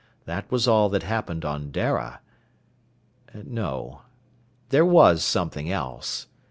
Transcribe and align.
That 0.25 0.49
was 0.51 0.67
all 0.67 0.89
that 0.89 1.03
happened 1.03 1.45
on 1.45 1.69
Dara.... 1.69 2.21
No. 3.35 4.01
There 4.69 4.83
was 4.83 5.23
something 5.23 5.71
else. 5.71 6.25